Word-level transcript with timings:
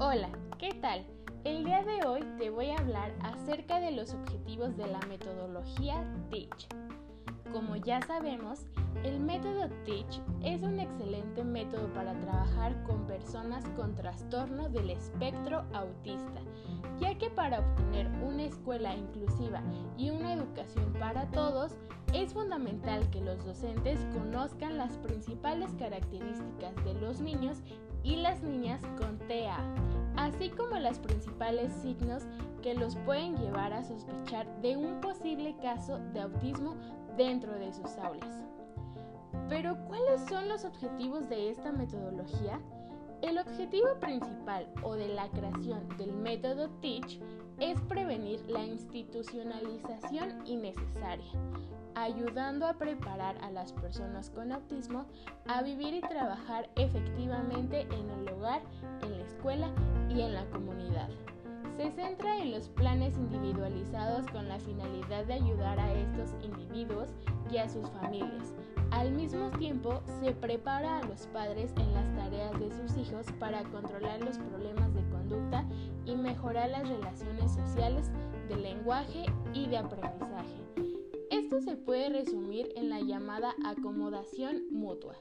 Hola, 0.00 0.28
¿qué 0.60 0.74
tal? 0.74 1.04
El 1.42 1.64
día 1.64 1.82
de 1.82 2.06
hoy 2.06 2.20
te 2.38 2.50
voy 2.50 2.70
a 2.70 2.76
hablar 2.76 3.12
acerca 3.20 3.80
de 3.80 3.90
los 3.90 4.14
objetivos 4.14 4.76
de 4.76 4.86
la 4.86 5.00
metodología 5.08 6.06
TEACH. 6.30 6.68
Como 7.52 7.74
ya 7.74 8.00
sabemos, 8.02 8.60
el 9.02 9.18
método 9.18 9.68
TEACH 9.84 10.20
es 10.44 10.62
un 10.62 10.78
excelente 10.78 11.42
método 11.42 11.92
para 11.94 12.12
trabajar 12.20 12.80
con 12.84 13.08
personas 13.08 13.64
con 13.70 13.96
trastorno 13.96 14.68
del 14.68 14.90
espectro 14.90 15.64
autista, 15.72 16.42
ya 17.00 17.18
que 17.18 17.28
para 17.30 17.58
obtener 17.58 18.06
una 18.22 18.44
escuela 18.44 18.94
inclusiva 18.94 19.64
y 19.96 20.10
una 20.10 20.32
educación 20.32 20.92
para 21.00 21.28
todos, 21.32 21.76
es 22.12 22.32
fundamental 22.32 23.10
que 23.10 23.20
los 23.20 23.44
docentes 23.44 23.98
conozcan 24.14 24.78
las 24.78 24.96
principales 24.98 25.74
características 25.76 26.76
de 26.84 26.94
los 26.94 27.20
niños 27.20 27.58
y 28.02 28.16
las 28.16 28.42
niñas 28.42 28.80
con 28.96 29.18
TEA, 29.28 29.57
como 30.50 30.78
los 30.78 30.98
principales 30.98 31.72
signos 31.82 32.24
que 32.62 32.74
los 32.74 32.96
pueden 32.96 33.36
llevar 33.36 33.72
a 33.72 33.84
sospechar 33.84 34.46
de 34.60 34.76
un 34.76 35.00
posible 35.00 35.56
caso 35.62 35.98
de 36.12 36.20
autismo 36.20 36.76
dentro 37.16 37.52
de 37.52 37.72
sus 37.72 37.96
aulas. 37.98 38.44
Pero 39.48 39.76
¿cuáles 39.86 40.20
son 40.28 40.48
los 40.48 40.64
objetivos 40.64 41.28
de 41.28 41.50
esta 41.50 41.72
metodología? 41.72 42.60
El 43.22 43.38
objetivo 43.38 43.88
principal 43.98 44.68
o 44.82 44.94
de 44.94 45.08
la 45.08 45.28
creación 45.30 45.88
del 45.96 46.12
método 46.12 46.68
TEACH 46.80 47.20
es 47.58 47.80
prevenir 47.82 48.40
la 48.48 48.64
institucionalización 48.64 50.46
innecesaria, 50.46 51.32
ayudando 52.08 52.66
a 52.66 52.74
preparar 52.74 53.36
a 53.42 53.50
las 53.50 53.72
personas 53.72 54.30
con 54.30 54.52
autismo 54.52 55.04
a 55.46 55.62
vivir 55.62 55.94
y 55.94 56.00
trabajar 56.00 56.70
efectivamente 56.76 57.82
en 57.82 58.10
el 58.10 58.28
hogar, 58.32 58.62
en 59.02 59.18
la 59.18 59.24
escuela 59.24 59.68
y 60.08 60.22
en 60.22 60.34
la 60.34 60.44
comunidad. 60.46 61.08
Se 61.76 61.92
centra 61.92 62.38
en 62.38 62.50
los 62.50 62.68
planes 62.70 63.16
individualizados 63.16 64.26
con 64.28 64.48
la 64.48 64.58
finalidad 64.58 65.26
de 65.26 65.34
ayudar 65.34 65.78
a 65.78 65.92
estos 65.92 66.34
individuos 66.42 67.10
y 67.52 67.58
a 67.58 67.68
sus 67.68 67.88
familias. 67.90 68.54
Al 68.90 69.12
mismo 69.12 69.50
tiempo, 69.50 70.02
se 70.20 70.32
prepara 70.32 70.98
a 70.98 71.04
los 71.04 71.26
padres 71.26 71.72
en 71.76 71.92
las 71.92 72.10
tareas 72.16 72.58
de 72.58 72.70
sus 72.72 72.96
hijos 72.96 73.26
para 73.38 73.62
controlar 73.64 74.20
los 74.22 74.38
problemas 74.38 74.92
de 74.94 75.06
conducta 75.10 75.64
y 76.06 76.16
mejorar 76.16 76.70
las 76.70 76.88
relaciones 76.88 77.52
sociales, 77.52 78.10
de 78.48 78.56
lenguaje 78.56 79.26
y 79.52 79.66
de 79.66 79.76
aprendizaje. 79.76 80.97
Esto 81.48 81.62
se 81.62 81.76
puede 81.76 82.10
resumir 82.10 82.74
en 82.76 82.90
la 82.90 83.00
llamada 83.00 83.54
acomodación 83.64 84.64
mutua, 84.70 85.14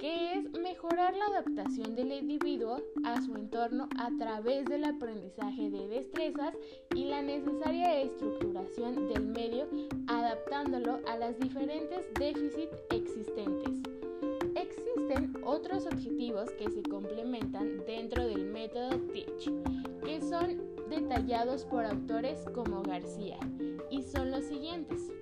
que 0.00 0.32
es 0.32 0.50
mejorar 0.50 1.14
la 1.14 1.26
adaptación 1.26 1.94
del 1.94 2.10
individuo 2.10 2.82
a 3.04 3.22
su 3.22 3.36
entorno 3.36 3.88
a 3.96 4.10
través 4.18 4.64
del 4.64 4.82
aprendizaje 4.82 5.70
de 5.70 5.86
destrezas 5.86 6.56
y 6.96 7.04
la 7.04 7.22
necesaria 7.22 8.00
estructuración 8.00 9.06
del 9.06 9.24
medio 9.28 9.68
adaptándolo 10.08 10.98
a 11.06 11.16
las 11.16 11.38
diferentes 11.38 12.12
déficits 12.14 12.82
existentes. 12.90 13.82
Existen 14.56 15.36
otros 15.44 15.86
objetivos 15.86 16.50
que 16.58 16.68
se 16.72 16.82
complementan 16.82 17.84
dentro 17.86 18.26
del 18.26 18.46
método 18.46 18.98
TEACH, 19.12 19.48
que 20.04 20.20
son 20.22 20.60
detallados 20.90 21.64
por 21.66 21.84
autores 21.84 22.44
como 22.52 22.82
García, 22.82 23.38
y 23.92 24.02
son 24.02 24.32
los 24.32 24.44
siguientes. 24.44 25.12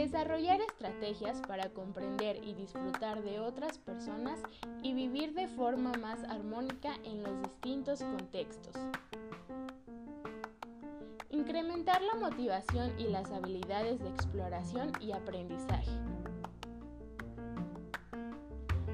Desarrollar 0.00 0.62
estrategias 0.62 1.42
para 1.46 1.68
comprender 1.68 2.42
y 2.42 2.54
disfrutar 2.54 3.22
de 3.22 3.38
otras 3.38 3.76
personas 3.76 4.40
y 4.82 4.94
vivir 4.94 5.34
de 5.34 5.46
forma 5.46 5.92
más 5.92 6.24
armónica 6.24 6.94
en 7.04 7.22
los 7.22 7.42
distintos 7.42 8.00
contextos. 8.00 8.74
Incrementar 11.28 12.00
la 12.00 12.14
motivación 12.14 12.98
y 12.98 13.08
las 13.08 13.30
habilidades 13.30 14.00
de 14.00 14.08
exploración 14.08 14.90
y 15.02 15.12
aprendizaje. 15.12 15.92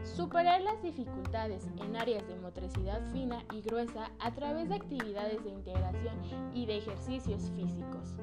Superar 0.03 0.61
las 0.61 0.83
dificultades 0.83 1.69
en 1.81 1.94
áreas 1.94 2.27
de 2.27 2.34
motricidad 2.34 3.00
fina 3.12 3.44
y 3.53 3.61
gruesa 3.61 4.11
a 4.19 4.33
través 4.33 4.69
de 4.69 4.75
actividades 4.75 5.44
de 5.44 5.50
integración 5.50 6.17
y 6.53 6.67
de 6.67 6.78
ejercicios 6.78 7.49
físicos. 7.55 8.17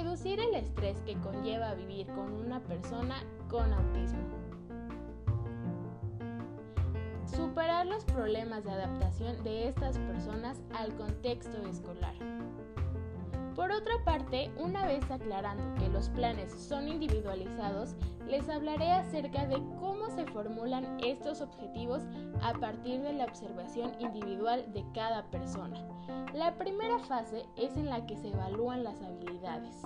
Reducir 0.00 0.38
el 0.38 0.54
estrés 0.54 1.00
que 1.00 1.16
conlleva 1.16 1.74
vivir 1.74 2.06
con 2.06 2.32
una 2.32 2.60
persona 2.60 3.16
con 3.48 3.72
autismo. 3.72 4.20
Superar 7.26 7.84
los 7.84 8.04
problemas 8.04 8.62
de 8.62 8.70
adaptación 8.70 9.42
de 9.42 9.66
estas 9.66 9.98
personas 9.98 10.62
al 10.72 10.94
contexto 10.94 11.66
escolar. 11.66 12.14
Por 13.68 13.76
otra 13.76 14.02
parte, 14.02 14.50
una 14.56 14.86
vez 14.86 15.10
aclarando 15.10 15.74
que 15.74 15.90
los 15.90 16.08
planes 16.08 16.50
son 16.54 16.88
individualizados, 16.88 17.96
les 18.26 18.48
hablaré 18.48 18.90
acerca 18.92 19.46
de 19.46 19.56
cómo 19.78 20.08
se 20.08 20.24
formulan 20.24 20.96
estos 21.04 21.42
objetivos 21.42 22.04
a 22.40 22.54
partir 22.54 23.02
de 23.02 23.12
la 23.12 23.26
observación 23.26 23.92
individual 24.00 24.72
de 24.72 24.86
cada 24.94 25.30
persona. 25.30 25.86
La 26.32 26.56
primera 26.56 26.98
fase 27.00 27.44
es 27.56 27.76
en 27.76 27.90
la 27.90 28.06
que 28.06 28.16
se 28.16 28.28
evalúan 28.28 28.84
las 28.84 29.02
habilidades. 29.02 29.82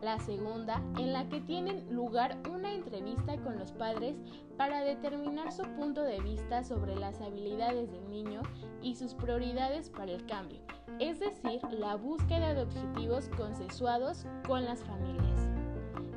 La 0.00 0.20
segunda, 0.20 0.80
en 0.96 1.12
la 1.12 1.28
que 1.28 1.40
tienen 1.40 1.92
lugar 1.92 2.38
una 2.48 2.72
entrevista 2.72 3.36
con 3.38 3.58
los 3.58 3.72
padres 3.72 4.20
para 4.56 4.82
determinar 4.82 5.50
su 5.50 5.64
punto 5.64 6.04
de 6.04 6.20
vista 6.20 6.62
sobre 6.62 6.94
las 6.94 7.20
habilidades 7.20 7.90
del 7.90 8.08
niño 8.08 8.42
y 8.80 8.94
sus 8.94 9.14
prioridades 9.14 9.90
para 9.90 10.12
el 10.12 10.24
cambio, 10.26 10.60
es 10.98 11.20
decir, 11.20 11.60
la 11.72 11.96
búsqueda 11.96 12.54
de 12.54 12.62
objetivos 12.62 13.28
consensuados 13.36 14.26
con 14.46 14.64
las 14.64 14.82
familias. 14.84 15.48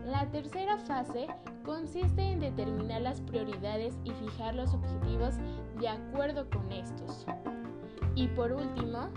La 0.06 0.30
tercera 0.32 0.78
fase 0.78 1.28
consiste 1.64 2.22
en 2.22 2.40
determinar 2.40 3.02
las 3.02 3.22
prioridades 3.22 3.98
y 4.04 4.12
fijar 4.12 4.56
los 4.56 4.74
objetivos 4.74 5.36
de 5.80 5.88
acuerdo 5.88 6.50
con 6.50 6.72
estos. 6.72 7.26
Y 8.16 8.28
por 8.28 8.52
último, 8.52 9.10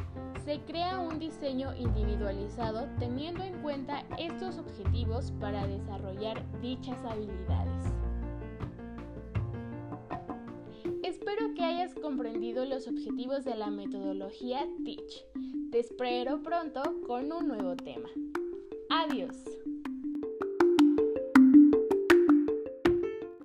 se 0.44 0.60
crea 0.60 1.00
un 1.00 1.18
diseño 1.18 1.74
individualizado 1.74 2.86
teniendo 2.98 3.42
en 3.42 3.60
cuenta 3.62 4.04
estos 4.16 4.58
objetivos 4.58 5.32
para 5.40 5.66
desarrollar 5.66 6.40
dichas 6.60 6.98
habilidades. 7.04 8.05
Espero 11.06 11.54
que 11.54 11.62
hayas 11.62 11.94
comprendido 11.94 12.64
los 12.64 12.88
objetivos 12.88 13.44
de 13.44 13.54
la 13.54 13.70
metodología 13.70 14.66
TEACH. 14.84 15.70
Te 15.70 15.78
espero 15.78 16.42
pronto 16.42 16.82
con 17.06 17.30
un 17.30 17.46
nuevo 17.46 17.76
tema. 17.76 18.08
Adiós. 18.90 19.36